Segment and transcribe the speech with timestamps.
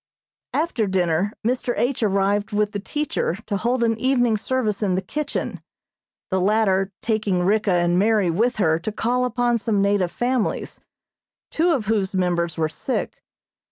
[0.55, 1.75] After dinner Mr.
[1.77, 2.01] H.
[2.01, 5.61] arrived with the teacher to hold an evening service in the kitchen,
[6.31, 10.81] the latter taking Ricka and Mary with her to call upon some native families,
[11.51, 13.21] two of whose members were sick.